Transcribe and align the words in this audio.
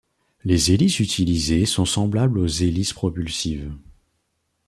Les 0.43 0.71
hélices 0.71 0.99
utilisées 0.99 1.67
sont 1.67 1.85
semblables 1.85 2.39
aux 2.39 2.47
hélices 2.47 2.91
propulsives. 2.91 3.71